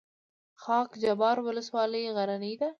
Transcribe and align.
خاک 0.63 0.89
جبار 1.03 1.37
ولسوالۍ 1.45 2.03
غرنۍ 2.15 2.53
ده؟ 2.59 2.67